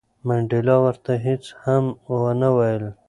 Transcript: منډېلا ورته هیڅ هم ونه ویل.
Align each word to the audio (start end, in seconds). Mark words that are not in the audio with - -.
منډېلا 0.27 0.75
ورته 0.85 1.11
هیڅ 1.25 1.43
هم 1.65 1.83
ونه 2.21 2.49
ویل. 2.57 2.83